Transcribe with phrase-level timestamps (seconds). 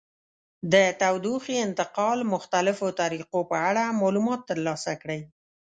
[0.73, 5.21] د تودوخې انتقال مختلفو طریقو په اړه معلومات ترلاسه کړئ.